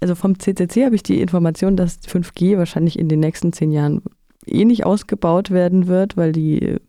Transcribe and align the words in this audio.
also 0.00 0.14
vom 0.14 0.38
CCC 0.38 0.84
habe 0.84 0.94
ich 0.94 1.02
die 1.02 1.20
Information, 1.20 1.76
dass 1.76 2.00
5G 2.00 2.58
wahrscheinlich 2.58 2.98
in 2.98 3.08
den 3.08 3.20
nächsten 3.20 3.52
zehn 3.52 3.72
Jahren 3.72 4.02
eh 4.46 4.64
nicht 4.64 4.86
ausgebaut 4.86 5.50
werden 5.50 5.88
wird, 5.88 6.16
weil 6.16 6.32
die 6.32 6.62
äh, 6.62 6.80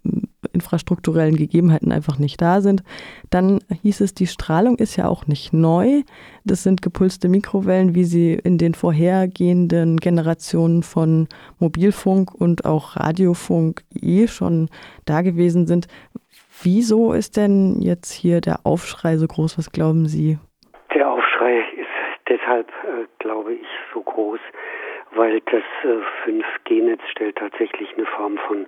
infrastrukturellen 0.53 1.35
Gegebenheiten 1.35 1.91
einfach 1.91 2.17
nicht 2.17 2.41
da 2.41 2.61
sind. 2.61 2.83
Dann 3.29 3.59
hieß 3.81 4.01
es, 4.01 4.13
die 4.13 4.27
Strahlung 4.27 4.77
ist 4.77 4.95
ja 4.95 5.07
auch 5.07 5.27
nicht 5.27 5.53
neu. 5.53 6.03
Das 6.45 6.63
sind 6.63 6.81
gepulste 6.81 7.27
Mikrowellen, 7.29 7.95
wie 7.95 8.05
sie 8.05 8.33
in 8.33 8.57
den 8.57 8.73
vorhergehenden 8.73 9.97
Generationen 9.97 10.83
von 10.83 11.27
Mobilfunk 11.59 12.33
und 12.33 12.65
auch 12.65 12.95
Radiofunk 12.95 13.83
eh 13.93 14.27
schon 14.27 14.69
da 15.05 15.21
gewesen 15.21 15.67
sind. 15.67 15.87
Wieso 16.61 17.13
ist 17.13 17.37
denn 17.37 17.81
jetzt 17.81 18.11
hier 18.11 18.41
der 18.41 18.65
Aufschrei 18.65 19.17
so 19.17 19.27
groß? 19.27 19.57
Was 19.57 19.71
glauben 19.71 20.07
Sie? 20.07 20.37
Der 20.93 21.09
Aufschrei 21.09 21.61
deshalb, 22.49 22.69
äh, 22.83 23.05
glaube 23.19 23.53
ich, 23.53 23.67
so 23.93 24.01
groß, 24.01 24.39
weil 25.11 25.41
das 25.41 25.63
äh, 25.83 26.29
5G-Netz 26.29 27.01
stellt 27.11 27.37
tatsächlich 27.37 27.95
eine 27.95 28.05
Form 28.05 28.37
von 28.47 28.67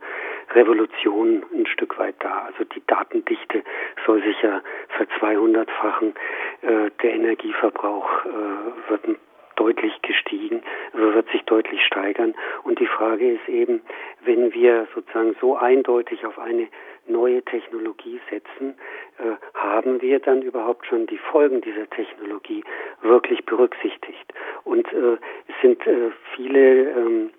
Revolution 0.53 1.43
ein 1.53 1.65
Stück 1.65 1.97
weit 1.97 2.15
dar. 2.19 2.45
Also 2.45 2.63
die 2.63 2.81
Datendichte 2.87 3.63
soll 4.05 4.21
sich 4.23 4.41
ja 4.41 4.61
verzweihundertfachen, 4.89 6.13
äh, 6.61 6.91
der 7.01 7.13
Energieverbrauch 7.13 8.25
äh, 8.25 8.89
wird 8.89 9.17
deutlich 9.55 10.01
gestiegen, 10.01 10.63
wird 10.93 11.29
sich 11.29 11.43
deutlich 11.43 11.85
steigern. 11.85 12.33
Und 12.63 12.79
die 12.79 12.87
Frage 12.87 13.33
ist 13.33 13.47
eben, 13.47 13.81
wenn 14.21 14.53
wir 14.53 14.87
sozusagen 14.95 15.35
so 15.39 15.55
eindeutig 15.55 16.25
auf 16.25 16.39
eine 16.39 16.67
neue 17.07 17.43
Technologie 17.43 18.19
setzen, 18.29 18.75
äh, 19.17 19.35
haben 19.53 20.01
wir 20.01 20.19
dann 20.19 20.41
überhaupt 20.41 20.85
schon 20.85 21.07
die 21.07 21.17
Folgen 21.17 21.61
dieser 21.61 21.89
Technologie 21.89 22.63
wirklich 23.01 23.45
berücksichtigt? 23.45 24.33
Und 24.63 24.91
äh, 24.93 25.17
es 25.47 25.55
sind 25.61 25.85
äh, 25.87 26.11
viele 26.35 26.91
ähm, 26.91 27.31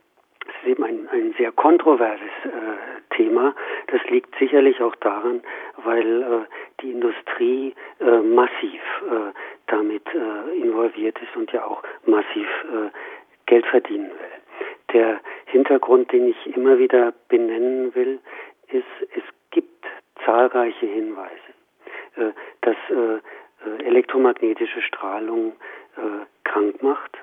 es 0.47 0.55
ist 0.63 0.69
eben 0.71 0.85
ein, 0.85 1.09
ein 1.09 1.35
sehr 1.39 1.53
kontroverses 1.53 2.31
äh, 2.45 3.15
Thema. 3.17 3.55
Das 3.89 4.03
liegt 4.11 4.37
sicherlich 4.39 4.81
auch 4.81 4.95
daran, 4.97 5.43
weil 5.85 6.23
äh, 6.23 6.27
die 6.81 6.91
Industrie 6.91 7.75
äh, 8.01 8.19
massiv 8.19 8.81
äh, 9.09 9.33
damit 9.69 10.03
äh, 10.15 10.59
involviert 10.59 11.19
ist 11.23 11.37
und 11.37 11.53
ja 11.53 11.65
auch 11.65 11.83
massiv 12.07 12.49
äh, 12.65 12.91
Geld 13.47 13.67
verdienen 13.67 14.11
will. 14.11 14.93
Der 14.93 15.21
Hintergrund, 15.47 16.13
den 16.13 16.29
ich 16.29 16.57
immer 16.57 16.79
wieder 16.79 17.13
benennen 17.29 17.95
will, 17.95 18.19
ist, 18.69 18.85
es 19.15 19.23
gibt 19.53 19.87
zahlreiche 20.25 20.87
Hinweise, 20.87 22.35
dass 22.61 22.77
elektromagnetische 23.79 24.83
Strahlung 24.83 25.53
krank 26.45 26.83
macht. 26.83 27.17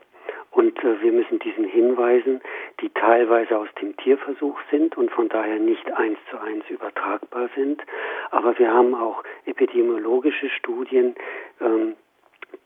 Und 0.51 0.83
äh, 0.83 1.01
wir 1.01 1.11
müssen 1.11 1.39
diesen 1.39 1.65
Hinweisen, 1.65 2.41
die 2.81 2.89
teilweise 2.89 3.57
aus 3.57 3.69
dem 3.81 3.95
Tierversuch 3.97 4.59
sind 4.71 4.97
und 4.97 5.11
von 5.11 5.29
daher 5.29 5.59
nicht 5.59 5.91
eins 5.93 6.17
zu 6.29 6.39
eins 6.39 6.67
übertragbar 6.69 7.49
sind, 7.55 7.81
aber 8.31 8.57
wir 8.57 8.73
haben 8.73 8.95
auch 8.95 9.23
epidemiologische 9.45 10.49
Studien, 10.49 11.15
ähm, 11.61 11.95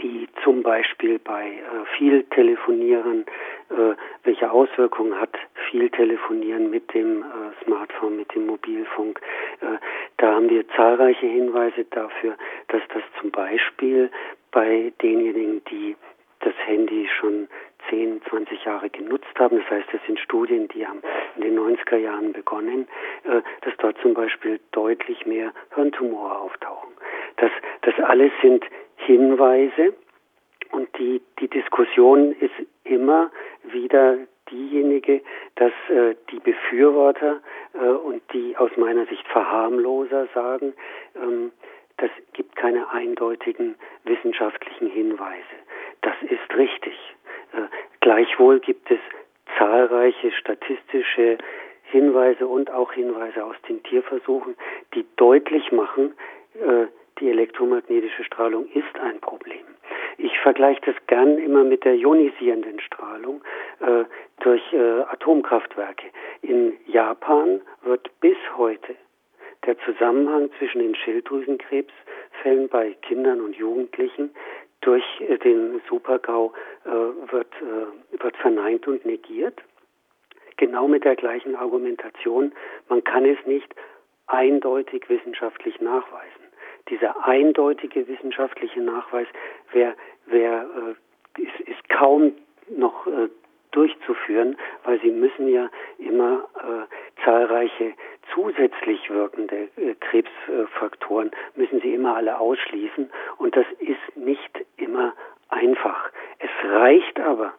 die 0.01 0.27
zum 0.43 0.63
Beispiel 0.63 1.19
bei 1.19 1.45
äh, 1.45 1.85
viel 1.97 2.23
Telefonieren, 2.23 3.25
äh, 3.69 3.95
welche 4.23 4.49
Auswirkungen 4.49 5.19
hat 5.19 5.33
viel 5.73 5.89
Telefonieren 5.89 6.69
mit 6.69 6.93
dem 6.93 7.23
äh, 7.23 7.63
Smartphone, 7.63 8.17
mit 8.17 8.35
dem 8.35 8.45
Mobilfunk. 8.45 9.19
Äh, 9.59 9.79
da 10.17 10.35
haben 10.35 10.47
wir 10.47 10.67
zahlreiche 10.69 11.25
Hinweise 11.25 11.85
dafür, 11.85 12.35
dass 12.67 12.83
das 12.93 13.01
zum 13.19 13.31
Beispiel 13.31 14.11
bei 14.51 14.93
denjenigen, 15.01 15.63
die 15.71 15.95
das 16.41 16.53
Handy 16.67 17.09
schon 17.19 17.47
10, 17.89 18.21
20 18.29 18.65
Jahre 18.65 18.91
genutzt 18.91 19.33
haben. 19.39 19.57
Das 19.57 19.69
heißt, 19.71 19.87
das 19.91 20.01
sind 20.05 20.19
Studien, 20.19 20.67
die 20.67 20.85
haben 20.85 21.01
in 21.37 21.41
den 21.41 21.57
90er 21.57 21.97
Jahren 21.97 22.33
begonnen, 22.33 22.87
äh, 23.23 23.41
dass 23.61 23.73
dort 23.79 23.97
zum 24.03 24.13
Beispiel 24.13 24.59
deutlich 24.73 25.25
mehr 25.25 25.53
Hirntumore 25.73 26.37
auftauchen. 26.37 26.93
Das, 27.37 27.49
das 27.81 27.95
alles 28.05 28.31
sind 28.43 28.63
Hinweise 28.97 29.95
und 30.71 30.87
die, 30.99 31.19
die 31.39 31.47
Diskussion 31.47 32.33
ist 32.33 32.53
immer 32.83 33.31
wieder 33.63 34.19
diejenige, 34.49 35.21
dass 35.55 35.73
äh, 35.89 36.15
die 36.31 36.39
Befürworter 36.39 37.41
äh, 37.73 37.77
und 37.77 38.21
die 38.33 38.55
aus 38.57 38.71
meiner 38.77 39.05
Sicht 39.05 39.27
Verharmloser 39.27 40.27
sagen, 40.33 40.73
ähm, 41.15 41.51
das 41.97 42.09
gibt 42.33 42.55
keine 42.55 42.89
eindeutigen 42.89 43.75
wissenschaftlichen 44.03 44.87
Hinweise. 44.87 45.55
Das 46.01 46.15
ist 46.23 46.55
richtig. 46.55 46.95
Äh, 47.53 47.67
gleichwohl 48.01 48.59
gibt 48.59 48.89
es 48.91 48.99
zahlreiche 49.57 50.31
statistische 50.31 51.37
Hinweise 51.83 52.47
und 52.47 52.71
auch 52.71 52.91
Hinweise 52.93 53.45
aus 53.45 53.55
den 53.69 53.83
Tierversuchen, 53.83 54.55
die 54.95 55.05
deutlich 55.15 55.71
machen, 55.71 56.13
äh, 56.55 56.87
die 57.19 57.29
elektromagnetische 57.29 58.23
Strahlung 58.23 58.67
ist 58.73 58.99
ein 58.99 59.19
Problem. 59.19 59.63
Ich 60.17 60.37
vergleiche 60.39 60.81
das 60.85 60.95
gern 61.07 61.37
immer 61.37 61.63
mit 61.63 61.85
der 61.85 61.95
ionisierenden 61.95 62.79
Strahlung 62.79 63.41
äh, 63.83 64.05
durch 64.41 64.61
äh, 64.73 65.01
Atomkraftwerke. 65.01 66.07
In 66.41 66.73
Japan 66.87 67.61
wird 67.83 68.09
bis 68.19 68.37
heute 68.57 68.95
der 69.65 69.77
Zusammenhang 69.79 70.49
zwischen 70.57 70.79
den 70.79 70.95
Schilddrüsenkrebsfällen 70.95 72.69
bei 72.69 72.95
Kindern 73.01 73.41
und 73.41 73.55
Jugendlichen 73.55 74.31
durch 74.81 75.03
äh, 75.21 75.37
den 75.37 75.81
Supergau 75.89 76.53
äh, 76.85 76.89
wird, 76.89 77.53
äh, 77.61 78.21
wird 78.23 78.37
verneint 78.37 78.87
und 78.87 79.05
negiert. 79.05 79.61
Genau 80.57 80.87
mit 80.87 81.03
der 81.03 81.15
gleichen 81.15 81.55
Argumentation. 81.55 82.53
Man 82.89 83.03
kann 83.03 83.25
es 83.25 83.37
nicht 83.45 83.73
eindeutig 84.27 85.09
wissenschaftlich 85.09 85.81
nachweisen. 85.81 86.43
Dieser 86.89 87.25
eindeutige 87.25 88.07
wissenschaftliche 88.07 88.81
Nachweis 88.81 89.27
wär, 89.71 89.95
wär, 90.25 90.67
äh, 91.37 91.41
ist, 91.41 91.59
ist 91.61 91.89
kaum 91.89 92.33
noch 92.69 93.07
äh, 93.07 93.29
durchzuführen, 93.73 94.57
weil 94.83 94.99
sie 95.01 95.11
müssen 95.11 95.47
ja 95.47 95.69
immer 95.97 96.45
äh, 96.55 97.23
zahlreiche 97.23 97.93
zusätzlich 98.33 99.09
wirkende 99.09 99.69
äh, 99.77 99.95
Krebsfaktoren 99.99 101.31
müssen 101.55 101.81
sie 101.81 101.93
immer 101.93 102.15
alle 102.15 102.39
ausschließen 102.39 103.09
und 103.37 103.55
das 103.55 103.65
ist 103.79 104.17
nicht 104.17 104.65
immer 104.77 105.13
einfach. 105.49 106.11
Es 106.39 106.69
reicht 106.69 107.19
aber 107.19 107.53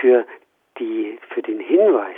für 0.00 0.24
die 0.78 1.18
für 1.30 1.42
den 1.42 1.60
Hinweis, 1.60 2.16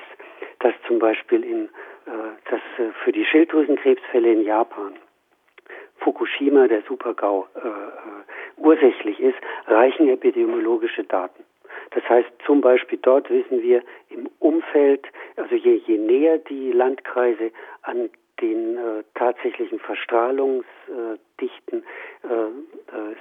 dass 0.60 0.74
zum 0.86 0.98
Beispiel 0.98 1.44
in 1.44 1.64
äh, 2.06 2.50
dass 2.50 2.60
äh, 2.78 2.92
für 3.04 3.12
die 3.12 3.24
Schilddrüsenkrebsfälle 3.24 4.32
in 4.32 4.42
Japan 4.42 4.94
Fukushima, 5.98 6.68
der 6.68 6.82
Supergau, 6.82 7.48
äh, 7.56 7.66
äh, 7.66 7.72
ursächlich 8.56 9.18
ist, 9.18 9.38
reichen 9.66 10.08
epidemiologische 10.08 11.04
Daten. 11.04 11.44
Das 11.96 12.08
heißt 12.10 12.28
zum 12.44 12.60
Beispiel 12.60 12.98
dort 13.00 13.30
wissen 13.30 13.62
wir 13.62 13.82
im 14.10 14.28
Umfeld, 14.38 15.06
also 15.36 15.54
je, 15.54 15.80
je 15.86 15.96
näher 15.96 16.36
die 16.36 16.70
Landkreise 16.70 17.52
an 17.80 18.10
den 18.42 18.76
äh, 18.76 19.02
tatsächlichen 19.14 19.78
Verstrahlungsdichten 19.78 21.82
äh, 22.22 22.26
äh, 22.26 22.50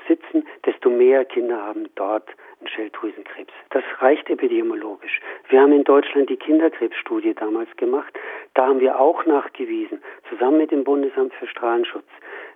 sitzen, 0.09 0.45
desto 0.65 0.89
mehr 0.89 1.23
Kinder 1.23 1.61
haben 1.61 1.87
dort 1.95 2.27
einen 2.59 2.67
Schilddrüsenkrebs. 2.67 3.53
Das 3.69 3.85
reicht 3.99 4.29
epidemiologisch. 4.29 5.21
Wir 5.47 5.61
haben 5.61 5.71
in 5.71 5.85
Deutschland 5.85 6.29
die 6.29 6.35
Kinderkrebsstudie 6.35 7.33
damals 7.33 7.73
gemacht. 7.77 8.13
Da 8.55 8.67
haben 8.67 8.81
wir 8.81 8.99
auch 8.99 9.25
nachgewiesen, 9.25 10.03
zusammen 10.27 10.57
mit 10.57 10.71
dem 10.71 10.83
Bundesamt 10.83 11.33
für 11.35 11.47
Strahlenschutz, 11.47 12.09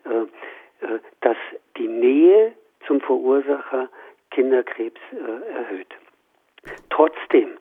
äh, 0.03 0.24
äh, 0.86 1.00
dass 1.22 1.38
die 1.78 1.88
Nähe 1.88 2.51
zum 2.86 3.00
Verursacher 3.00 3.88
Kinderkrebs 4.31 5.00
äh, 5.13 5.53
erhöht. 5.53 5.96
Trotzdem 6.90 7.57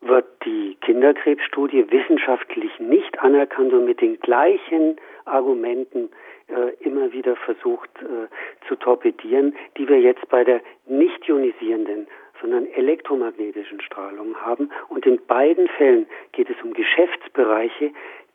wird 0.00 0.26
die 0.44 0.76
Kinderkrebsstudie 0.82 1.90
wissenschaftlich 1.90 2.78
nicht 2.78 3.18
anerkannt 3.18 3.72
und 3.72 3.86
mit 3.86 4.00
den 4.00 4.20
gleichen 4.20 4.96
Argumenten 5.24 6.10
äh, 6.48 6.74
immer 6.84 7.12
wieder 7.12 7.34
versucht 7.36 7.90
äh, 8.02 8.28
zu 8.68 8.76
torpedieren, 8.76 9.54
die 9.76 9.88
wir 9.88 10.00
jetzt 10.00 10.28
bei 10.28 10.44
der 10.44 10.60
nicht 10.86 11.28
ionisierenden, 11.28 12.06
sondern 12.40 12.66
elektromagnetischen 12.66 13.80
Strahlung 13.80 14.36
haben. 14.36 14.70
Und 14.88 15.06
in 15.06 15.18
beiden 15.26 15.68
Fällen 15.68 16.06
geht 16.32 16.50
es 16.50 16.56
um 16.62 16.72
Geschäftsbereiche, 16.72 17.90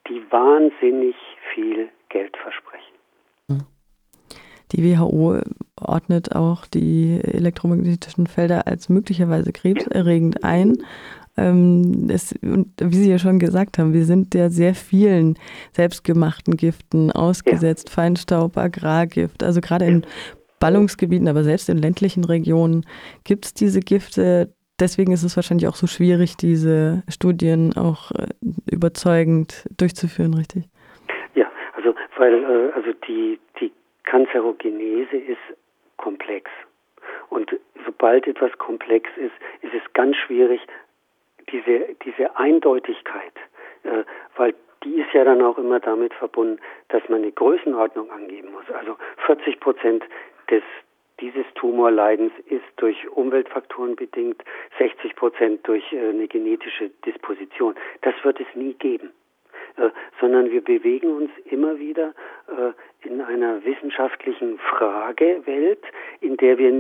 die 0.07 0.23
wahnsinnig 0.31 1.15
viel 1.53 1.89
Geld 2.09 2.35
versprechen. 2.37 2.91
Die 4.73 4.83
WHO 4.83 5.37
ordnet 5.81 6.35
auch 6.35 6.65
die 6.65 7.19
elektromagnetischen 7.23 8.27
Felder 8.27 8.67
als 8.67 8.89
möglicherweise 8.89 9.51
krebserregend 9.51 10.43
ein. 10.43 10.77
Ähm, 11.37 12.07
es, 12.09 12.33
und 12.41 12.73
wie 12.79 12.95
Sie 12.95 13.09
ja 13.09 13.17
schon 13.17 13.39
gesagt 13.39 13.77
haben, 13.77 13.93
wir 13.93 14.05
sind 14.05 14.35
ja 14.35 14.49
sehr 14.49 14.75
vielen 14.75 15.37
selbstgemachten 15.71 16.57
Giften 16.57 17.11
ausgesetzt, 17.11 17.89
ja. 17.89 17.95
Feinstaub, 17.95 18.57
Agrargift. 18.57 19.43
Also 19.43 19.61
gerade 19.61 19.85
in 19.85 20.05
Ballungsgebieten, 20.59 21.27
aber 21.27 21.43
selbst 21.43 21.69
in 21.69 21.77
ländlichen 21.77 22.23
Regionen 22.23 22.85
gibt 23.23 23.45
es 23.45 23.53
diese 23.53 23.79
Gifte. 23.79 24.53
Deswegen 24.79 25.11
ist 25.11 25.23
es 25.23 25.35
wahrscheinlich 25.35 25.67
auch 25.67 25.75
so 25.75 25.87
schwierig, 25.87 26.37
diese 26.37 27.03
Studien 27.09 27.75
auch 27.75 28.11
äh, 28.11 28.27
überzeugend 28.69 29.67
durchzuführen, 29.77 30.33
richtig? 30.33 30.65
Ja, 31.35 31.45
also 31.75 31.93
weil 32.17 32.33
äh, 32.33 32.71
also 32.73 32.91
die, 33.07 33.39
die 33.59 33.71
Kanzerogenese 34.03 35.17
ist 35.17 35.39
komplex. 36.01 36.51
Und 37.29 37.55
sobald 37.85 38.27
etwas 38.27 38.51
komplex 38.57 39.09
ist, 39.15 39.33
ist 39.61 39.73
es 39.73 39.93
ganz 39.93 40.17
schwierig, 40.17 40.59
diese, 41.51 41.95
diese 42.03 42.35
Eindeutigkeit, 42.37 43.33
äh, 43.83 44.03
weil 44.35 44.53
die 44.83 44.99
ist 44.99 45.13
ja 45.13 45.23
dann 45.23 45.41
auch 45.41 45.57
immer 45.57 45.79
damit 45.79 46.13
verbunden, 46.13 46.59
dass 46.89 47.07
man 47.07 47.21
eine 47.21 47.31
Größenordnung 47.31 48.11
angeben 48.11 48.51
muss. 48.51 48.69
Also 48.71 48.97
40 49.25 49.59
Prozent 49.59 50.03
des 50.49 50.63
dieses 51.19 51.45
Tumorleidens 51.53 52.33
ist 52.47 52.65
durch 52.77 53.07
Umweltfaktoren 53.09 53.95
bedingt, 53.95 54.43
60 54.79 55.15
Prozent 55.15 55.67
durch 55.67 55.83
äh, 55.93 56.09
eine 56.09 56.27
genetische 56.27 56.89
Disposition. 57.05 57.75
Das 58.01 58.15
wird 58.23 58.39
es 58.39 58.47
nie 58.55 58.73
geben. 58.73 59.11
Äh, 59.77 59.89
sondern 60.19 60.51
wir 60.51 60.63
bewegen 60.63 61.15
uns 61.15 61.31
immer 61.45 61.79
wieder 61.79 62.13
äh, 62.47 63.07
in 63.07 63.21
einer 63.21 63.63
wissenschaftlichen 63.63 64.59
Fragewelt, 64.59 65.83
in 66.19 66.37
der 66.37 66.57
wir 66.57 66.71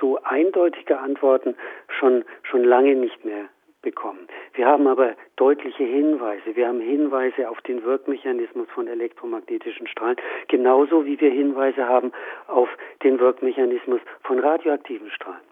so 0.00 0.18
eindeutige 0.22 0.98
Antworten 0.98 1.56
schon, 1.88 2.24
schon 2.42 2.64
lange 2.64 2.94
nicht 2.94 3.24
mehr 3.24 3.48
bekommen. 3.82 4.26
Wir 4.54 4.66
haben 4.66 4.86
aber 4.86 5.14
deutliche 5.36 5.84
Hinweise. 5.84 6.56
Wir 6.56 6.68
haben 6.68 6.80
Hinweise 6.80 7.48
auf 7.48 7.60
den 7.62 7.84
Wirkmechanismus 7.84 8.68
von 8.74 8.88
elektromagnetischen 8.88 9.86
Strahlen, 9.86 10.16
genauso 10.48 11.04
wie 11.04 11.20
wir 11.20 11.30
Hinweise 11.30 11.86
haben 11.86 12.12
auf 12.48 12.68
den 13.04 13.20
Wirkmechanismus 13.20 14.00
von 14.22 14.40
radioaktiven 14.40 15.10
Strahlen. 15.10 15.46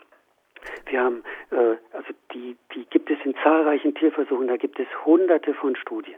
Wir 0.86 1.02
haben, 1.02 1.22
äh, 1.50 1.76
also 1.92 2.12
die, 2.32 2.56
die 2.74 2.86
gibt 2.86 3.10
es 3.10 3.18
in 3.24 3.34
zahlreichen 3.42 3.94
Tierversuchen, 3.94 4.48
da 4.48 4.56
gibt 4.56 4.80
es 4.80 4.86
hunderte 5.04 5.54
von 5.54 5.76
Studien. 5.76 6.16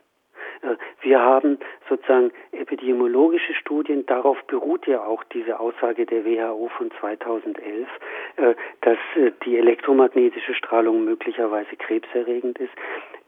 Äh, 0.62 0.76
wir 1.02 1.20
haben 1.20 1.58
sozusagen 1.88 2.30
epidemiologische 2.52 3.54
Studien, 3.54 4.06
darauf 4.06 4.42
beruht 4.44 4.86
ja 4.86 5.04
auch 5.04 5.22
diese 5.24 5.60
Aussage 5.60 6.06
der 6.06 6.24
WHO 6.24 6.68
von 6.76 6.90
2011, 7.00 7.88
äh, 8.36 8.54
dass 8.82 8.98
äh, 9.16 9.32
die 9.44 9.56
elektromagnetische 9.56 10.54
Strahlung 10.54 11.04
möglicherweise 11.04 11.76
krebserregend 11.76 12.58
ist. 12.58 12.72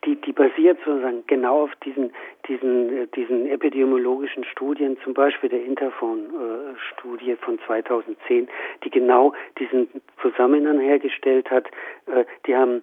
Die, 0.05 0.15
die 0.17 0.33
basiert 0.33 0.79
sozusagen 0.85 1.25
genau 1.27 1.65
auf 1.65 1.75
diesen, 1.85 2.13
diesen, 2.47 3.11
diesen 3.13 3.47
epidemiologischen 3.49 4.45
Studien, 4.45 4.97
zum 5.03 5.13
Beispiel 5.13 5.51
der 5.51 5.65
Interphone-Studie 5.65 7.35
von 7.37 7.59
2010, 7.67 8.49
die 8.85 8.91
genau 8.91 9.33
diesen 9.59 9.89
Zusammenhang 10.23 10.79
hergestellt 10.79 11.51
hat. 11.51 11.67
Die 12.47 12.55
haben 12.55 12.83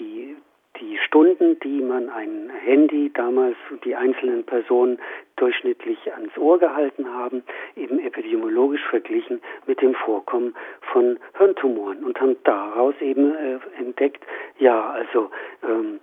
die 0.00 0.36
die 0.80 0.98
Stunden, 0.98 1.58
die 1.60 1.80
man 1.80 2.08
ein 2.08 2.50
Handy 2.64 3.10
damals 3.12 3.56
die 3.84 3.94
einzelnen 3.94 4.44
Personen 4.44 4.98
durchschnittlich 5.36 6.12
ans 6.12 6.36
Ohr 6.38 6.58
gehalten 6.58 7.12
haben, 7.12 7.42
eben 7.76 7.98
epidemiologisch 7.98 8.84
verglichen 8.88 9.40
mit 9.66 9.80
dem 9.82 9.94
Vorkommen 9.94 10.54
von 10.92 11.18
Hirntumoren 11.36 12.04
und 12.04 12.20
haben 12.20 12.36
daraus 12.44 12.94
eben 13.00 13.34
äh, 13.34 13.58
entdeckt, 13.78 14.24
ja, 14.58 14.90
also 14.90 15.30
ähm, 15.62 16.00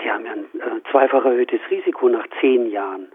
die 0.00 0.10
haben 0.10 0.26
ja 0.26 0.32
ein 0.32 0.44
äh, 0.60 0.90
zweifach 0.90 1.24
erhöhtes 1.24 1.60
Risiko 1.70 2.08
nach 2.08 2.26
zehn 2.40 2.70
Jahren. 2.70 3.08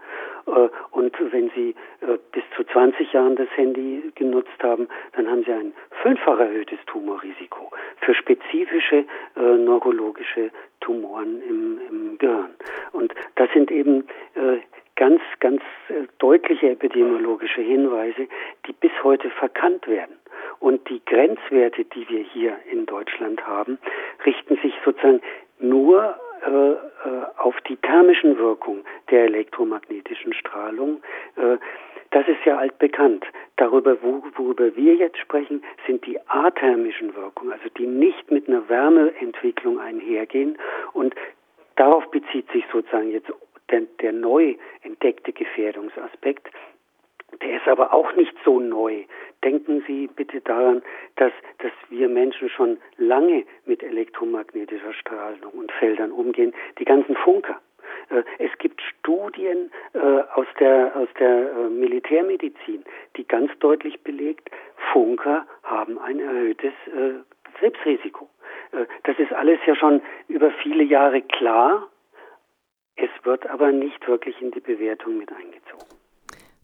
Äh, 0.46 0.68
und 0.90 1.14
wenn 1.32 1.50
Sie 1.54 1.74
äh, 2.00 2.18
bis 2.32 2.42
zu 2.56 2.64
20 2.64 3.12
Jahren 3.12 3.36
das 3.36 3.48
Handy 3.56 4.10
genutzt 4.14 4.62
haben, 4.62 4.88
dann 5.12 5.28
haben 5.28 5.44
Sie 5.44 5.52
ein 5.52 5.72
fünffach 6.02 6.38
erhöhtes 6.38 6.78
Tumorrisiko 6.86 7.70
für 8.00 8.14
spezifische 8.14 9.04
äh, 9.36 9.40
neurologische 9.40 10.50
Tumoren 10.80 11.42
im, 11.42 11.80
im 11.88 12.18
Gehirn. 12.18 12.54
Und 12.92 13.14
das 13.36 13.50
sind 13.52 13.70
eben 13.70 14.06
äh, 14.34 14.58
ganz, 14.96 15.20
ganz 15.40 15.62
äh, 15.88 16.06
deutliche 16.18 16.70
epidemiologische 16.70 17.60
Hinweise, 17.62 18.28
die 18.66 18.72
bis 18.72 18.92
heute 19.02 19.30
verkannt 19.30 19.86
werden. 19.88 20.16
Und 20.58 20.88
die 20.88 21.02
Grenzwerte, 21.06 21.84
die 21.84 22.08
wir 22.08 22.20
hier 22.20 22.58
in 22.70 22.86
Deutschland 22.86 23.46
haben, 23.46 23.78
richten 24.26 24.56
sich 24.56 24.74
sozusagen 24.84 25.22
nur 25.58 26.16
äh, 26.46 26.72
äh, 26.72 26.76
auf 27.38 27.54
die 27.68 27.76
thermischen 27.76 28.38
Wirkungen 28.38 28.84
der 29.10 29.24
elektromagnetischen 29.24 30.32
Strahlung. 30.32 31.02
Äh, 31.36 31.58
das 32.10 32.26
ist 32.26 32.44
ja 32.44 32.58
altbekannt. 32.58 33.24
Darüber, 33.56 33.96
worüber 34.02 34.74
wir 34.74 34.94
jetzt 34.94 35.18
sprechen, 35.18 35.62
sind 35.86 36.04
die 36.06 36.18
athermischen 36.28 37.14
Wirkungen, 37.14 37.52
also 37.52 37.68
die 37.78 37.86
nicht 37.86 38.30
mit 38.30 38.48
einer 38.48 38.68
Wärmeentwicklung 38.68 39.78
einhergehen. 39.78 40.58
Und 40.92 41.14
darauf 41.76 42.10
bezieht 42.10 42.50
sich 42.50 42.64
sozusagen 42.72 43.12
jetzt 43.12 43.30
der, 43.70 43.82
der 44.00 44.12
neu 44.12 44.56
entdeckte 44.82 45.32
Gefährdungsaspekt. 45.32 46.50
Der 47.42 47.56
ist 47.56 47.68
aber 47.68 47.92
auch 47.92 48.14
nicht 48.16 48.34
so 48.44 48.60
neu. 48.60 49.04
Denken 49.44 49.82
Sie 49.86 50.08
bitte 50.08 50.40
daran, 50.40 50.82
dass, 51.16 51.32
dass 51.58 51.72
wir 51.88 52.08
Menschen 52.08 52.48
schon 52.50 52.78
lange 52.96 53.44
mit 53.64 53.82
elektromagnetischer 53.82 54.92
Strahlung 54.92 55.52
und 55.52 55.72
Feldern 55.72 56.12
umgehen. 56.12 56.52
Die 56.78 56.84
ganzen 56.84 57.16
Funker. 57.16 57.60
Äh, 58.10 58.22
es 58.38 58.50
gibt 58.58 58.82
Studien 58.82 59.70
äh, 59.94 59.98
aus 60.34 60.46
der, 60.58 60.94
aus 60.96 61.08
der 61.18 61.52
äh, 61.52 61.68
Militärmedizin, 61.68 62.84
die 63.16 63.26
ganz 63.26 63.50
deutlich 63.60 64.02
belegt, 64.02 64.50
Funker 64.92 65.46
haben 65.62 65.98
ein 65.98 66.18
erhöhtes 66.18 66.72
Krebsrisiko. 67.54 68.28
Das 69.04 69.18
ist 69.18 69.32
alles 69.32 69.60
ja 69.66 69.76
schon 69.76 70.00
über 70.26 70.50
viele 70.62 70.82
Jahre 70.82 71.20
klar. 71.22 71.88
Es 72.96 73.10
wird 73.24 73.46
aber 73.48 73.70
nicht 73.70 74.08
wirklich 74.08 74.40
in 74.40 74.50
die 74.50 74.60
Bewertung 74.60 75.18
mit 75.18 75.30
eingezogen. 75.30 75.69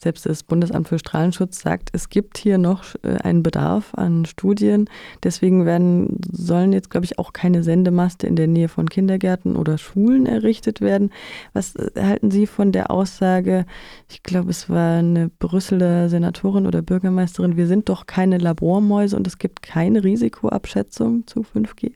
Selbst 0.06 0.24
das 0.24 0.44
Bundesamt 0.44 0.86
für 0.86 1.00
Strahlenschutz 1.00 1.62
sagt, 1.62 1.88
es 1.92 2.08
gibt 2.08 2.38
hier 2.38 2.58
noch 2.58 2.84
äh, 3.02 3.16
einen 3.24 3.42
Bedarf 3.42 3.92
an 3.96 4.24
Studien. 4.24 4.88
Deswegen 5.24 5.66
werden, 5.66 6.20
sollen 6.30 6.72
jetzt, 6.72 6.90
glaube 6.90 7.06
ich, 7.06 7.18
auch 7.18 7.32
keine 7.32 7.64
Sendemaste 7.64 8.28
in 8.28 8.36
der 8.36 8.46
Nähe 8.46 8.68
von 8.68 8.88
Kindergärten 8.88 9.56
oder 9.56 9.78
Schulen 9.78 10.26
errichtet 10.26 10.80
werden. 10.80 11.10
Was 11.54 11.74
äh, 11.74 11.90
halten 12.00 12.30
Sie 12.30 12.46
von 12.46 12.70
der 12.70 12.92
Aussage, 12.92 13.66
ich 14.08 14.22
glaube, 14.22 14.50
es 14.50 14.70
war 14.70 15.00
eine 15.00 15.28
Brüsseler 15.40 16.08
Senatorin 16.08 16.68
oder 16.68 16.82
Bürgermeisterin, 16.82 17.56
wir 17.56 17.66
sind 17.66 17.88
doch 17.88 18.06
keine 18.06 18.38
Labormäuse 18.38 19.16
und 19.16 19.26
es 19.26 19.38
gibt 19.38 19.60
keine 19.60 20.04
Risikoabschätzung 20.04 21.26
zu 21.26 21.40
5G? 21.40 21.94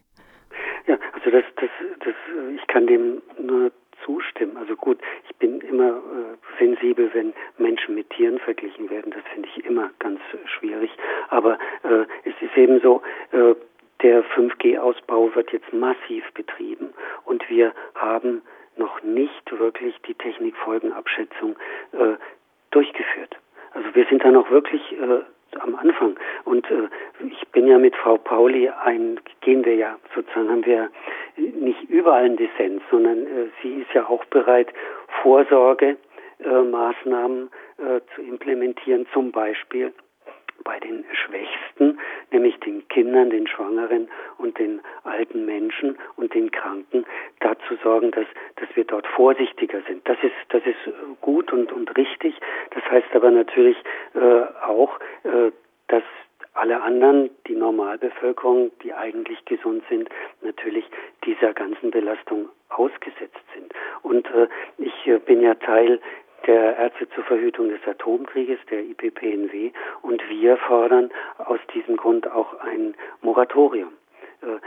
Ja, 0.85 0.97
also 1.13 1.31
das, 1.31 1.45
das, 1.55 1.69
das, 2.03 2.15
ich 2.57 2.67
kann 2.67 2.87
dem 2.87 3.21
nur 3.41 3.71
zustimmen. 4.05 4.57
Also 4.57 4.75
gut, 4.75 4.99
ich 5.29 5.35
bin 5.37 5.61
immer 5.61 5.97
äh, 5.97 6.59
sensibel, 6.59 7.09
wenn 7.13 7.33
Menschen 7.57 7.95
mit 7.95 8.09
Tieren 8.11 8.39
verglichen 8.39 8.89
werden. 8.89 9.11
Das 9.11 9.23
finde 9.33 9.49
ich 9.55 9.65
immer 9.65 9.89
ganz 9.99 10.19
schwierig. 10.45 10.91
Aber 11.29 11.57
äh, 11.83 12.05
es 12.23 12.33
ist 12.41 12.57
eben 12.57 12.79
so, 12.81 13.01
äh, 13.31 13.55
der 14.01 14.23
5G-Ausbau 14.23 15.35
wird 15.35 15.51
jetzt 15.51 15.71
massiv 15.73 16.23
betrieben 16.33 16.93
und 17.25 17.47
wir 17.49 17.73
haben 17.95 18.41
noch 18.77 19.03
nicht 19.03 19.59
wirklich 19.59 19.95
die 20.07 20.15
Technikfolgenabschätzung 20.15 21.55
äh, 21.91 22.15
durchgeführt. 22.71 23.37
Also 23.73 23.93
wir 23.93 24.05
sind 24.05 24.23
da 24.23 24.31
noch 24.31 24.49
wirklich 24.49 24.81
äh, 24.93 25.21
am 25.59 25.75
Anfang. 25.75 26.17
Und 26.45 26.71
äh, 26.71 26.87
ich 27.25 27.45
bin 27.49 27.67
ja 27.67 27.77
mit 27.77 27.95
Frau 27.95 28.17
Pauli 28.17 28.69
ein, 28.69 29.19
gehen 29.41 29.63
wir 29.65 29.75
ja 29.75 29.99
sozusagen, 30.15 30.49
haben 30.49 30.65
wir 30.65 30.89
nicht 31.37 31.83
überall 31.89 32.23
einen 32.25 32.37
Dissens, 32.37 32.81
sondern 32.89 33.25
äh, 33.25 33.49
sie 33.61 33.81
ist 33.81 33.93
ja 33.93 34.07
auch 34.07 34.25
bereit, 34.25 34.73
Vorsorgemaßnahmen 35.21 37.49
äh, 37.77 38.01
zu 38.15 38.21
implementieren, 38.21 39.05
zum 39.13 39.31
Beispiel 39.31 39.93
bei 40.63 40.79
den 40.79 41.05
Schwächsten, 41.13 41.99
nämlich 42.31 42.59
den 42.59 42.87
Kindern, 42.87 43.29
den 43.29 43.47
Schwangeren 43.47 44.09
und 44.37 44.57
den 44.59 44.81
alten 45.03 45.45
Menschen 45.45 45.97
und 46.15 46.33
den 46.33 46.51
Kranken, 46.51 47.05
dazu 47.39 47.75
sorgen, 47.83 48.11
dass, 48.11 48.25
dass 48.57 48.75
wir 48.75 48.85
dort 48.85 49.07
vorsichtiger 49.07 49.81
sind. 49.87 50.07
Das 50.07 50.17
ist, 50.23 50.33
das 50.49 50.63
ist 50.65 51.21
gut 51.21 51.51
und, 51.51 51.71
und 51.71 51.95
richtig. 51.97 52.35
Das 52.71 52.83
heißt 52.89 53.13
aber 53.13 53.31
natürlich 53.31 53.77
äh, 54.13 54.43
auch, 54.65 54.99
äh, 55.23 55.51
dass 55.87 56.03
alle 56.53 56.81
anderen, 56.81 57.29
die 57.47 57.55
Normalbevölkerung, 57.55 58.71
die 58.83 58.93
eigentlich 58.93 59.43
gesund 59.45 59.83
sind, 59.89 60.09
natürlich 60.41 60.85
dieser 61.25 61.53
ganzen 61.53 61.91
Belastung 61.91 62.49
ausgesetzt 62.69 63.43
sind. 63.55 63.73
Und 64.01 64.27
äh, 64.27 64.47
ich 64.77 65.07
äh, 65.07 65.19
bin 65.19 65.41
ja 65.41 65.55
Teil 65.55 65.99
der 66.47 66.77
Ärzte 66.77 67.09
zur 67.09 67.23
Verhütung 67.23 67.69
des 67.69 67.79
Atomkrieges, 67.85 68.59
der 68.69 68.81
IPPNW, 68.81 69.71
und 70.01 70.21
wir 70.29 70.57
fordern 70.57 71.09
aus 71.37 71.59
diesem 71.73 71.97
Grund 71.97 72.29
auch 72.31 72.59
ein 72.59 72.95
Moratorium. 73.21 73.89
Äh, 74.41 74.59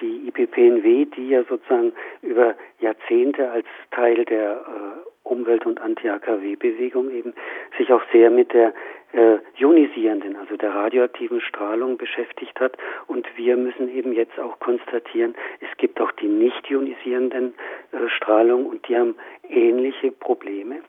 die 0.00 0.28
IPPNW, 0.28 1.06
die 1.06 1.28
ja 1.28 1.44
sozusagen 1.44 1.92
über 2.22 2.54
Jahrzehnte 2.78 3.50
als 3.50 3.66
Teil 3.90 4.24
der 4.24 4.52
äh, 4.52 5.28
Umwelt- 5.28 5.66
und 5.66 5.80
Anti-AKW-Bewegung 5.80 7.10
eben 7.10 7.34
sich 7.76 7.92
auch 7.92 8.02
sehr 8.12 8.30
mit 8.30 8.52
der 8.52 8.72
äh, 9.12 9.38
ionisierenden, 9.56 10.36
also 10.36 10.56
der 10.56 10.74
radioaktiven 10.74 11.40
Strahlung 11.40 11.96
beschäftigt 11.96 12.58
hat. 12.60 12.76
Und 13.06 13.26
wir 13.36 13.56
müssen 13.56 13.88
eben 13.88 14.12
jetzt 14.12 14.38
auch 14.38 14.58
konstatieren, 14.58 15.34
es 15.60 15.76
gibt 15.78 16.00
auch 16.00 16.12
die 16.12 16.28
nicht 16.28 16.70
ionisierenden 16.70 17.54
äh, 17.92 18.08
Strahlung 18.08 18.66
und 18.66 18.86
die 18.88 18.96
haben 18.96 19.16
ähnliche 19.48 20.12
Probleme. 20.12 20.82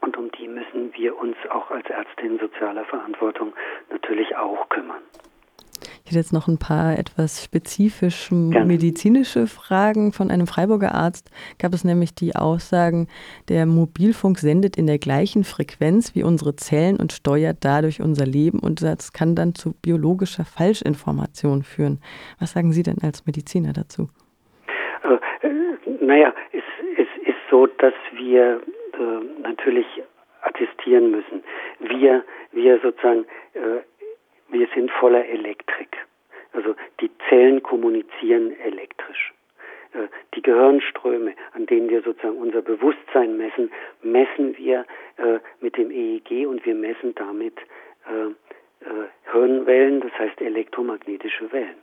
Und 0.00 0.16
um 0.16 0.32
die 0.32 0.48
müssen 0.48 0.92
wir 0.94 1.16
uns 1.16 1.36
auch 1.50 1.70
als 1.70 1.88
Ärzte 1.88 2.26
in 2.26 2.38
sozialer 2.38 2.84
Verantwortung 2.84 3.52
natürlich 3.90 4.36
auch 4.36 4.68
kümmern. 4.68 5.02
Hätte 6.12 6.20
jetzt 6.20 6.34
noch 6.34 6.46
ein 6.46 6.58
paar 6.58 6.98
etwas 6.98 7.42
spezifisch 7.42 8.30
medizinische 8.30 9.46
Fragen 9.46 10.12
von 10.12 10.30
einem 10.30 10.46
Freiburger 10.46 10.94
Arzt. 10.94 11.30
Gab 11.58 11.72
es 11.72 11.84
nämlich 11.84 12.14
die 12.14 12.36
Aussagen, 12.36 13.08
der 13.48 13.64
Mobilfunk 13.64 14.36
sendet 14.36 14.76
in 14.76 14.86
der 14.86 14.98
gleichen 14.98 15.42
Frequenz 15.42 16.14
wie 16.14 16.22
unsere 16.22 16.54
Zellen 16.54 16.98
und 17.00 17.12
steuert 17.12 17.64
dadurch 17.64 18.02
unser 18.02 18.26
Leben 18.26 18.58
und 18.58 18.82
das 18.82 19.14
kann 19.14 19.34
dann 19.34 19.54
zu 19.54 19.72
biologischer 19.80 20.44
Falschinformation 20.44 21.62
führen. 21.62 21.98
Was 22.38 22.52
sagen 22.52 22.72
Sie 22.72 22.82
denn 22.82 22.98
als 23.02 23.24
Mediziner 23.24 23.72
dazu? 23.72 24.08
Äh, 25.04 25.48
naja, 26.04 26.34
es, 26.52 26.64
es 26.98 27.08
ist 27.26 27.40
so, 27.50 27.66
dass 27.78 27.94
wir 28.14 28.60
äh, 28.60 29.40
natürlich 29.40 29.86
attestieren 30.42 31.10
müssen. 31.10 31.42
Wir, 31.80 32.22
wir 32.52 32.78
sozusagen 32.82 33.24
äh, 33.54 33.80
wir 34.52 34.68
sind 34.74 34.90
voller 34.90 35.24
Elektrik. 35.24 35.81
Also 36.52 36.74
die 37.00 37.10
Zellen 37.28 37.62
kommunizieren 37.62 38.58
elektrisch. 38.60 39.32
Äh, 39.92 40.08
die 40.34 40.42
Gehirnströme, 40.42 41.34
an 41.52 41.66
denen 41.66 41.88
wir 41.88 42.02
sozusagen 42.02 42.36
unser 42.36 42.62
Bewusstsein 42.62 43.36
messen, 43.36 43.70
messen 44.02 44.56
wir 44.56 44.84
äh, 45.16 45.38
mit 45.60 45.76
dem 45.76 45.90
EEG 45.90 46.46
und 46.46 46.64
wir 46.64 46.74
messen 46.74 47.14
damit 47.14 47.58
äh, 48.06 48.34
Hirnwellen, 49.30 50.00
das 50.00 50.12
heißt 50.18 50.40
elektromagnetische 50.40 51.52
Wellen. 51.52 51.76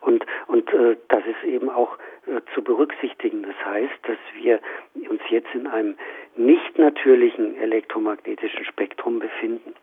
Und, 0.00 0.24
und 0.46 0.72
äh, 0.72 0.96
das 1.08 1.22
ist 1.26 1.44
eben 1.44 1.68
auch 1.68 1.98
äh, 2.26 2.40
zu 2.54 2.62
berücksichtigen. 2.62 3.42
Das 3.42 3.56
heißt, 3.64 3.98
dass 4.04 4.18
wir 4.40 4.60
uns 4.94 5.20
jetzt 5.28 5.52
in 5.54 5.66
einem 5.66 5.96
nicht 6.36 6.78
natürlichen 6.78 7.56
elektromagnetischen 7.60 8.64
Spektrum 8.64 9.18
befinden 9.18 9.74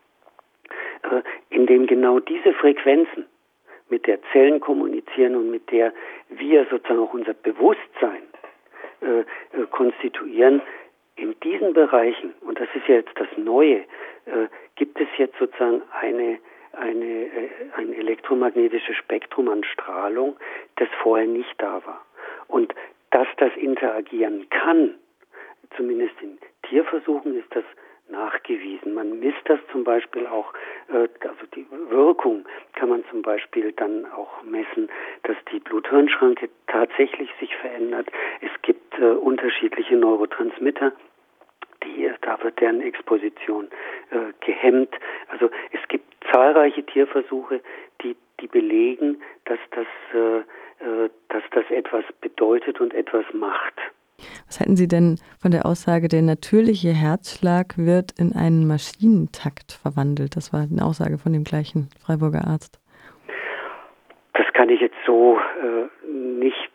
äh, 1.02 1.22
in 1.50 1.66
dem 1.66 1.86
genau 1.86 2.18
diese 2.18 2.52
Frequenzen 2.54 3.26
mit 3.90 4.06
der 4.06 4.18
Zellen 4.32 4.60
kommunizieren 4.60 5.36
und 5.36 5.50
mit 5.50 5.70
der 5.70 5.92
wir 6.28 6.66
sozusagen 6.70 7.00
auch 7.00 7.14
unser 7.14 7.34
Bewusstsein 7.34 8.22
äh, 9.00 9.20
äh, 9.20 9.66
konstituieren, 9.70 10.60
in 11.16 11.38
diesen 11.40 11.72
Bereichen, 11.72 12.34
und 12.42 12.60
das 12.60 12.68
ist 12.74 12.86
ja 12.86 12.96
jetzt 12.96 13.12
das 13.16 13.28
Neue, 13.36 13.84
äh, 14.26 14.46
gibt 14.76 15.00
es 15.00 15.08
jetzt 15.16 15.36
sozusagen 15.38 15.82
eine, 16.00 16.38
eine, 16.72 17.04
äh, 17.04 17.48
ein 17.76 17.92
elektromagnetisches 17.92 18.96
Spektrum 18.96 19.48
an 19.48 19.64
Strahlung, 19.64 20.36
das 20.76 20.88
vorher 21.02 21.26
nicht 21.26 21.54
da 21.58 21.82
war. 21.84 22.04
Und 22.46 22.74
dass 23.10 23.26
das 23.38 23.50
interagieren 23.56 24.48
kann, 24.50 24.94
zumindest 25.76 26.14
in 26.22 26.38
Tierversuchen 26.62 27.36
ist 27.36 27.54
das 27.54 27.64
nachgewiesen. 28.10 28.94
Man 28.94 29.18
misst 29.20 29.42
das 29.44 29.60
zum 29.72 29.84
Beispiel 29.84 30.26
auch, 30.26 30.52
äh, 30.88 31.08
also 31.26 31.46
die 31.54 31.66
Wirkung 31.90 32.44
kann 32.74 32.88
man 32.88 33.04
zum 33.10 33.22
Beispiel 33.22 33.72
dann 33.72 34.06
auch 34.06 34.42
messen, 34.42 34.88
dass 35.24 35.36
die 35.52 35.60
Blut-Hirn-Schranke 35.60 36.48
tatsächlich 36.66 37.30
sich 37.40 37.54
verändert. 37.56 38.08
Es 38.40 38.50
gibt 38.62 38.98
äh, 38.98 39.04
unterschiedliche 39.04 39.96
Neurotransmitter, 39.96 40.92
die, 41.84 42.10
da 42.22 42.42
wird 42.42 42.60
deren 42.60 42.80
Exposition 42.80 43.68
äh, 44.10 44.32
gehemmt. 44.44 44.94
Also 45.28 45.50
es 45.72 45.80
gibt 45.88 46.12
zahlreiche 46.32 46.84
Tierversuche, 46.84 47.60
die, 48.02 48.16
die 48.40 48.46
belegen, 48.46 49.22
dass 49.44 49.58
das, 49.70 49.86
äh, 50.14 50.38
äh 50.38 51.10
dass 51.28 51.42
das 51.52 51.70
etwas 51.70 52.04
bedeutet 52.20 52.80
und 52.80 52.94
etwas 52.94 53.24
macht. 53.32 53.74
Was 54.48 54.60
halten 54.60 54.76
Sie 54.76 54.88
denn 54.88 55.16
von 55.40 55.50
der 55.50 55.66
Aussage, 55.66 56.08
der 56.08 56.22
natürliche 56.22 56.88
Herzschlag 56.88 57.76
wird 57.76 58.12
in 58.18 58.32
einen 58.32 58.66
Maschinentakt 58.66 59.72
verwandelt? 59.72 60.36
Das 60.36 60.52
war 60.52 60.60
eine 60.60 60.84
Aussage 60.84 61.18
von 61.18 61.32
dem 61.32 61.44
gleichen 61.44 61.90
Freiburger 62.04 62.46
Arzt. 62.46 62.80
Das 64.32 64.46
kann 64.54 64.70
ich 64.70 64.80
jetzt 64.80 64.96
so 65.06 65.38
äh, 65.38 66.06
nicht 66.08 66.70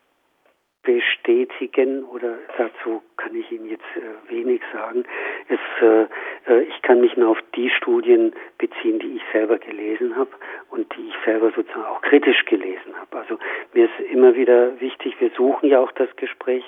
bestätigen 0.83 2.03
oder 2.03 2.37
dazu 2.57 3.01
kann 3.17 3.33
ich 3.35 3.51
Ihnen 3.51 3.69
jetzt 3.69 3.83
äh, 3.95 4.31
wenig 4.31 4.61
sagen. 4.71 5.03
Es, 5.47 5.59
äh, 5.81 6.03
äh 6.47 6.63
ich 6.63 6.81
kann 6.83 7.01
mich 7.01 7.17
nur 7.17 7.29
auf 7.29 7.39
die 7.55 7.69
Studien 7.69 8.33
beziehen, 8.57 8.99
die 8.99 9.15
ich 9.15 9.21
selber 9.31 9.57
gelesen 9.57 10.15
habe 10.15 10.31
und 10.69 10.93
die 10.95 11.07
ich 11.07 11.15
selber 11.25 11.51
sozusagen 11.55 11.85
auch 11.85 12.01
kritisch 12.01 12.45
gelesen 12.45 12.93
habe. 12.99 13.17
Also 13.17 13.39
mir 13.73 13.85
ist 13.85 14.11
immer 14.11 14.35
wieder 14.35 14.79
wichtig, 14.79 15.15
wir 15.19 15.31
suchen 15.31 15.69
ja 15.69 15.79
auch 15.79 15.91
das 15.93 16.13
Gespräch 16.17 16.63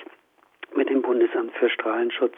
mit 0.76 0.90
dem 0.90 1.02
Bundesamt 1.02 1.52
für 1.54 1.68
Strahlenschutz. 1.68 2.34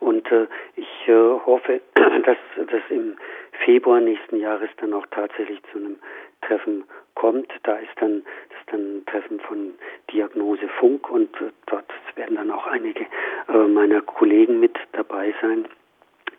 Und 0.00 0.30
äh, 0.32 0.46
ich 0.76 1.08
äh, 1.08 1.12
hoffe, 1.12 1.80
dass 1.94 2.36
das 2.56 2.82
im 2.90 3.16
Februar 3.64 4.00
nächsten 4.00 4.36
Jahres 4.36 4.70
dann 4.78 4.92
auch 4.92 5.06
tatsächlich 5.10 5.60
zu 5.70 5.78
einem 5.78 5.98
Treffen 6.42 6.84
kommt. 7.14 7.52
Da 7.62 7.76
ist 7.76 7.92
dann 8.00 8.22
das 8.48 8.58
ist 8.60 8.72
dann 8.72 8.96
ein 8.98 9.06
Treffen 9.06 9.40
von 9.40 9.74
Diagnose 10.10 10.68
Funk 10.80 11.08
und 11.10 11.34
äh, 11.40 11.50
dort 11.66 11.86
werden 12.16 12.36
dann 12.36 12.50
auch 12.50 12.66
einige 12.66 13.06
äh, 13.48 13.58
meiner 13.68 14.00
Kollegen 14.00 14.60
mit 14.60 14.76
dabei 14.92 15.34
sein 15.40 15.66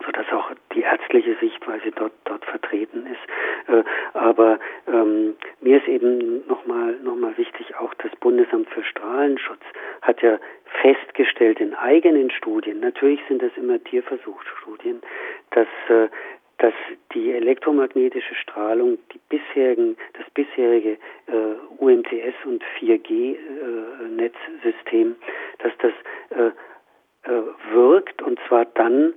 sodass 0.04 0.26
auch 0.32 0.50
die 0.74 0.82
ärztliche 0.82 1.36
Sichtweise 1.40 1.90
dort, 1.92 2.12
dort 2.24 2.44
vertreten 2.44 3.06
ist. 3.06 3.72
Äh, 3.72 3.84
aber 4.12 4.58
ähm, 4.86 5.34
mir 5.60 5.78
ist 5.78 5.88
eben 5.88 6.46
nochmal 6.46 6.98
noch 7.02 7.16
mal 7.16 7.36
wichtig, 7.38 7.74
auch 7.76 7.94
das 7.94 8.14
Bundesamt 8.16 8.68
für 8.70 8.84
Strahlenschutz 8.84 9.62
hat 10.02 10.20
ja 10.22 10.38
festgestellt 11.14 11.60
in 11.60 11.74
eigenen 11.74 12.30
Studien, 12.30 12.80
natürlich 12.80 13.20
sind 13.28 13.42
das 13.42 13.52
immer 13.56 13.78
Tierversuchsstudien, 13.82 15.00
dass 15.50 15.68
äh, 15.88 16.08
dass 16.58 16.74
die 17.12 17.32
elektromagnetische 17.32 18.36
Strahlung, 18.36 18.98
die 19.12 19.18
bisherigen, 19.28 19.96
das 20.12 20.24
bisherige 20.34 20.98
äh, 21.26 21.56
UMTS 21.78 22.36
und 22.44 22.62
4G-Netzsystem, 22.78 25.10
äh, 25.10 25.14
dass 25.58 25.72
das 25.78 25.92
äh, 26.30 26.52
äh, 27.28 27.42
wirkt 27.72 28.22
und 28.22 28.38
zwar 28.46 28.66
dann, 28.66 29.14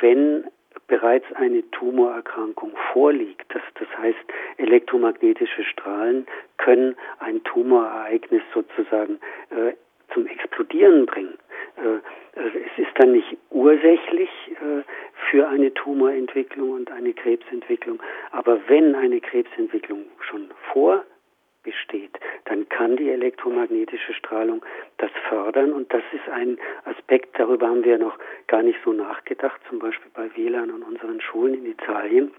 wenn 0.00 0.48
bereits 0.88 1.32
eine 1.34 1.62
Tumorerkrankung 1.70 2.72
vorliegt. 2.92 3.46
Das, 3.54 3.62
das 3.78 3.86
heißt, 3.98 4.18
elektromagnetische 4.56 5.62
Strahlen 5.62 6.26
können 6.58 6.96
ein 7.20 7.44
Tumorereignis 7.44 8.42
sozusagen 8.52 9.20
äh, 9.50 9.74
zum 10.12 10.26
Explodieren 10.26 11.06
bringen. 11.06 11.38
Äh, 11.76 12.38
also 12.38 12.58
es 12.58 12.78
ist 12.86 12.92
dann 12.98 13.12
nicht 13.12 13.36
ursächlich 13.50 14.30
äh, 14.50 14.82
für 15.30 15.48
eine 15.48 15.72
Tumorentwicklung 15.74 16.70
und 16.70 16.90
eine 16.90 17.12
Krebsentwicklung, 17.12 18.02
aber 18.30 18.58
wenn 18.68 18.94
eine 18.94 19.20
Krebsentwicklung 19.20 20.04
schon 20.20 20.50
vor 20.72 21.04
besteht, 21.62 22.18
dann 22.46 22.68
kann 22.68 22.96
die 22.96 23.10
elektromagnetische 23.10 24.14
Strahlung 24.14 24.64
das 24.98 25.10
fördern. 25.28 25.72
Und 25.72 25.92
das 25.92 26.02
ist 26.12 26.28
ein 26.28 26.58
Aspekt, 26.84 27.38
darüber 27.38 27.68
haben 27.68 27.84
wir 27.84 27.98
noch 27.98 28.18
gar 28.48 28.62
nicht 28.62 28.78
so 28.84 28.92
nachgedacht, 28.92 29.60
zum 29.68 29.78
Beispiel 29.78 30.10
bei 30.12 30.28
WLAN 30.36 30.70
und 30.70 30.82
unseren 30.82 31.20
Schulen 31.20 31.54
in 31.54 31.66
Italien 31.66 32.32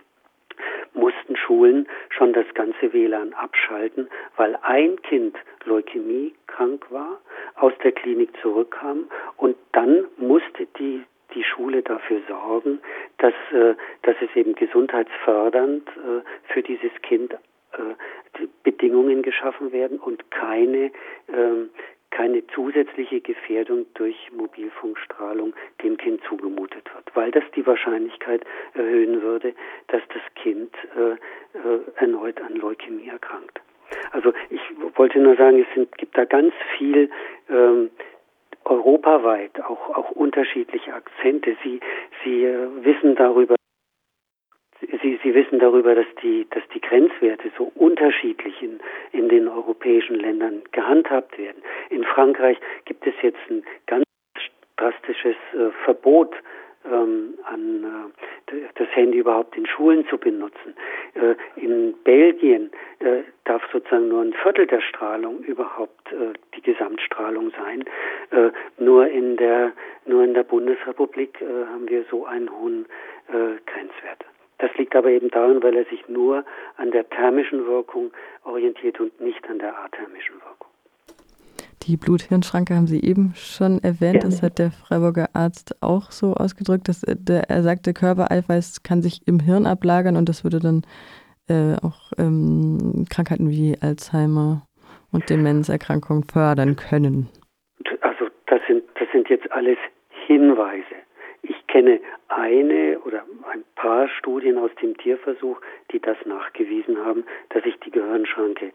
mussten 0.94 1.36
Schulen 1.36 1.88
schon 2.10 2.34
das 2.34 2.46
ganze 2.54 2.94
WLAN 2.94 3.34
abschalten, 3.34 4.10
weil 4.38 4.58
ein 4.62 5.02
Kind 5.02 5.36
Leukämie 5.66 6.34
krank 6.48 6.86
war, 6.90 7.20
aus 7.56 7.74
der 7.84 7.92
Klinik 7.92 8.30
zurückkam 8.42 9.10
und 9.38 9.56
dann 9.72 10.06
musste 10.18 10.68
die 10.80 11.04
die 11.34 11.44
Schule 11.44 11.82
dafür 11.82 12.22
sorgen, 12.28 12.80
dass, 13.18 13.34
äh, 13.52 13.76
dass 14.04 14.16
es 14.22 14.36
eben 14.36 14.56
gesundheitsfördernd 14.56 15.88
äh, 15.90 16.54
für 16.54 16.62
dieses 16.62 16.92
Kind 17.02 17.34
äh, 17.34 18.48
Bedingungen 18.64 19.22
geschaffen 19.22 19.72
werden 19.72 20.00
und 20.00 20.30
keine, 20.32 20.92
ähm, 21.34 21.70
keine 22.14 22.46
zusätzliche 22.48 23.22
Gefährdung 23.22 23.88
durch 23.96 24.16
Mobilfunkstrahlung 24.32 25.54
dem 25.84 25.98
Kind 25.98 26.22
zugemutet 26.30 26.86
wird, 26.94 27.16
weil 27.16 27.32
das 27.32 27.44
die 27.56 27.66
Wahrscheinlichkeit 27.66 28.44
erhöhen 28.76 29.22
würde, 29.24 29.54
dass 29.88 30.02
das 30.10 30.22
Kind 30.36 30.72
äh, 30.96 31.14
äh, 31.58 31.82
erneut 31.96 32.40
an 32.40 32.56
Leukämie 32.56 33.08
erkrankt. 33.08 33.60
Also 34.12 34.32
ich 34.52 34.62
wollte 34.96 35.20
nur 35.20 35.36
sagen, 35.36 35.60
es 35.60 35.74
sind, 35.74 35.98
gibt 35.98 36.16
da 36.16 36.26
ganz 36.26 36.54
viel 36.78 37.10
ähm, 37.50 37.90
europaweit 38.64 39.60
auch, 39.62 39.90
auch 39.90 40.12
unterschiedliche 40.12 40.94
Akzente. 40.94 41.58
Sie, 41.64 41.80
Sie 42.24 42.46
äh, 42.46 42.68
wissen 42.84 43.16
darüber, 43.16 43.56
Sie, 45.02 45.20
Sie 45.24 45.34
wissen 45.34 45.60
darüber, 45.60 45.96
dass 45.96 46.08
die, 46.22 46.48
dass 46.50 46.64
die 46.74 46.82
Grenzwerte 46.82 47.52
so 47.58 47.72
unterschiedlich 47.76 48.62
in, 48.62 48.80
in 49.12 49.30
den 49.30 49.48
europäischen 49.48 50.16
Ländern 50.16 50.64
gehandhabt 50.72 51.38
werden. 51.38 51.62
In 51.90 52.04
Frankreich 52.04 52.58
gibt 52.86 53.06
es 53.06 53.14
jetzt 53.22 53.40
ein 53.50 53.64
ganz 53.88 54.04
drastisches 54.78 55.36
äh, 55.54 55.70
Verbot 55.84 56.34
ähm, 56.86 57.36
an 57.46 58.12
äh, 58.48 58.56
das 58.76 58.88
Handy 58.94 59.20
überhaupt 59.20 59.56
in 59.56 59.66
Schulen 59.66 60.06
zu 60.08 60.18
benutzen. 60.18 60.76
Äh, 61.14 61.36
in 61.56 61.94
Belgien 62.04 62.72
äh, 63.00 63.22
darf 63.46 63.62
sozusagen 63.72 64.10
nur 64.10 64.22
ein 64.22 64.34
Viertel 64.34 64.68
der 64.68 64.82
Strahlung 64.82 65.40
überhaupt 65.44 66.12
äh, 66.12 66.34
die 66.56 66.62
Gesamtstrahlung 66.62 67.52
sein. 67.52 67.84
Äh, 68.32 68.52
nur 68.78 69.08
in 69.08 69.38
der 69.38 69.74
nur 70.06 70.24
in 70.24 70.34
der 70.34 70.44
Bundesrepublik 70.44 71.42
äh, 71.42 71.46
haben 71.46 71.88
wir 71.88 72.04
so 72.10 72.26
einen 72.26 72.52
hohen 72.52 72.86
Grenzwert. 73.66 74.26
Das 74.60 74.72
liegt 74.78 74.96
aber 74.96 75.10
eben 75.10 75.30
daran, 75.30 75.62
weil 75.64 75.76
er 75.76 75.86
sich 75.86 76.08
nur 76.08 76.46
an 76.78 76.92
der 76.92 77.10
thermischen 77.10 77.66
Wirkung 77.66 78.12
orientiert 78.44 79.00
und 79.00 79.20
nicht 79.20 79.48
an 79.50 79.60
der 79.60 79.78
athermischen 79.78 80.36
Wirkung. 80.36 80.70
Die 81.88 81.98
Blut-Hirn-Schranke 81.98 82.76
haben 82.76 82.88
Sie 82.88 83.04
eben 83.04 83.34
schon 83.36 83.80
erwähnt. 83.84 84.24
Ja. 84.24 84.30
Das 84.30 84.42
hat 84.42 84.58
der 84.58 84.72
Freiburger 84.72 85.30
Arzt 85.34 85.76
auch 85.82 86.12
so 86.12 86.34
ausgedrückt, 86.34 86.88
dass 86.88 87.02
der 87.02 87.50
ersagte 87.50 87.94
Körpereiweiß 87.94 88.84
kann 88.84 89.02
sich 89.02 89.28
im 89.28 89.42
Hirn 89.42 89.66
ablagern 89.66 90.16
und 90.16 90.30
das 90.30 90.46
würde 90.46 90.60
dann 90.60 90.84
äh, 91.50 91.76
auch 91.86 92.14
ähm, 92.18 93.06
Krankheiten 93.10 93.50
wie 93.50 93.76
Alzheimer 93.82 94.66
und 95.12 95.30
Demenzerkrankungen 95.30 96.24
fördern 96.24 96.78
können. 96.78 97.28
Also 98.02 98.28
das 98.48 98.62
sind, 98.68 98.84
das 98.96 99.10
sind 99.12 99.28
jetzt 99.30 99.52
alles 99.52 99.78
Hinweise. 100.26 101.03
Ich 101.74 101.80
kenne 101.80 102.02
eine 102.28 103.00
oder 103.00 103.26
ein 103.52 103.64
paar 103.74 104.08
Studien 104.08 104.60
aus 104.60 104.70
dem 104.80 104.96
Tierversuch, 104.96 105.60
die 105.92 106.00
das 106.00 106.18
nachgewiesen 106.24 107.04
haben, 107.04 107.26
dass 107.50 107.64
sich 107.64 107.76
die 107.80 107.90
Gehirnschranke 107.90 108.72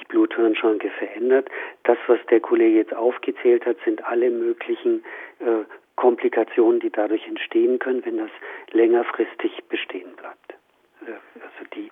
die 0.00 0.04
Bluthirnschranke 0.06 0.88
verändert. 0.88 1.50
Das, 1.84 1.98
was 2.06 2.18
der 2.30 2.40
Kollege 2.40 2.78
jetzt 2.78 2.94
aufgezählt 2.94 3.66
hat, 3.66 3.76
sind 3.84 4.02
alle 4.02 4.30
möglichen 4.30 5.04
äh, 5.40 5.64
Komplikationen, 5.96 6.80
die 6.80 6.88
dadurch 6.88 7.26
entstehen 7.26 7.78
können, 7.80 8.02
wenn 8.06 8.16
das 8.16 8.30
längerfristig 8.72 9.52
bestehen 9.68 10.16
bleibt. 10.16 10.47
Äh, 11.06 11.12
also 11.40 11.70
die 11.74 11.90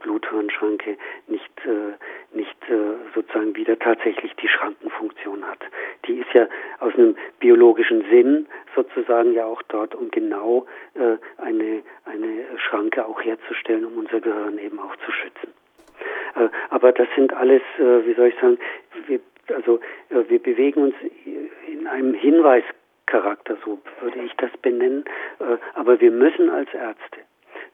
Bluthirnschranke 0.00 0.96
nicht, 1.28 1.50
äh, 1.64 2.36
nicht 2.36 2.56
äh, 2.68 2.94
sozusagen 3.14 3.56
wieder 3.56 3.78
tatsächlich 3.78 4.34
die 4.36 4.48
Schrankenfunktion 4.48 5.46
hat. 5.46 5.60
Die 6.06 6.18
ist 6.18 6.32
ja 6.34 6.46
aus 6.80 6.94
einem 6.94 7.16
biologischen 7.40 8.04
Sinn 8.10 8.46
sozusagen 8.74 9.32
ja 9.32 9.44
auch 9.44 9.62
dort, 9.62 9.94
um 9.94 10.10
genau 10.10 10.66
äh, 10.94 11.16
eine, 11.38 11.82
eine 12.04 12.58
Schranke 12.58 13.06
auch 13.06 13.22
herzustellen, 13.22 13.84
um 13.84 13.98
unser 13.98 14.20
Gehirn 14.20 14.58
eben 14.58 14.78
auch 14.78 14.96
zu 14.96 15.12
schützen. 15.12 15.52
Äh, 16.36 16.48
aber 16.70 16.92
das 16.92 17.08
sind 17.14 17.32
alles, 17.32 17.62
äh, 17.78 18.06
wie 18.06 18.14
soll 18.14 18.28
ich 18.28 18.38
sagen, 18.40 18.58
wir, 19.06 19.20
also 19.54 19.80
wir 20.10 20.38
bewegen 20.38 20.82
uns 20.84 20.94
in 21.66 21.86
einem 21.88 22.14
Hinweischarakter, 22.14 23.56
so 23.64 23.80
würde 24.00 24.20
ich 24.20 24.32
das 24.36 24.50
benennen. 24.58 25.04
Aber 25.74 26.00
wir 26.00 26.12
müssen 26.12 26.48
als 26.48 26.72
Ärzte 26.72 27.20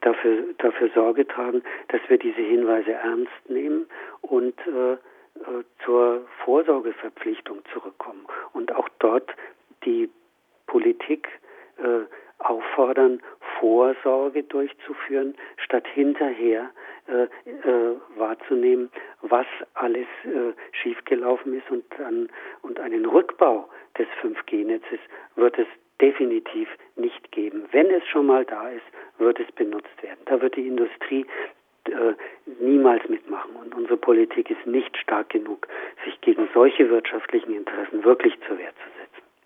dafür, 0.00 0.44
dafür 0.58 0.90
Sorge 0.94 1.26
tragen, 1.26 1.62
dass 1.88 2.00
wir 2.08 2.18
diese 2.18 2.40
Hinweise 2.40 2.92
ernst 2.92 3.48
nehmen 3.48 3.86
und 4.22 4.54
zur 5.84 6.26
Vorsorgeverpflichtung 6.44 7.62
zurückkommen 7.72 8.26
und 8.52 8.74
auch 8.74 8.88
dort 8.98 9.30
die 9.84 10.10
Politik 10.66 11.28
auffordern, 12.38 13.20
Vorsorge 13.58 14.42
durchzuführen, 14.44 15.34
statt 15.56 15.86
hinterher 15.94 16.70
äh, 17.08 17.22
äh, 17.22 17.96
wahrzunehmen, 18.16 18.90
was 19.22 19.46
alles 19.74 20.06
äh, 20.24 20.52
schiefgelaufen 20.72 21.54
ist 21.54 21.70
und, 21.70 21.84
an, 22.00 22.28
und 22.62 22.78
einen 22.80 23.06
Rückbau 23.06 23.68
des 23.96 24.06
5G-Netzes 24.22 25.00
wird 25.36 25.58
es 25.58 25.66
definitiv 26.00 26.68
nicht 26.96 27.32
geben. 27.32 27.66
Wenn 27.72 27.90
es 27.90 28.06
schon 28.06 28.26
mal 28.26 28.44
da 28.44 28.68
ist, 28.68 28.84
wird 29.18 29.40
es 29.40 29.50
benutzt 29.52 30.02
werden. 30.02 30.20
Da 30.26 30.40
wird 30.40 30.56
die 30.56 30.66
Industrie 30.66 31.26
äh, 31.86 32.14
niemals 32.60 33.08
mitmachen 33.08 33.56
und 33.56 33.74
unsere 33.74 33.96
Politik 33.96 34.50
ist 34.50 34.66
nicht 34.66 34.96
stark 34.96 35.30
genug, 35.30 35.68
sich 36.04 36.20
gegen 36.20 36.48
solche 36.52 36.90
wirtschaftlichen 36.90 37.54
Interessen 37.54 38.04
wirklich 38.04 38.34
zur 38.46 38.58
Wehr 38.58 38.72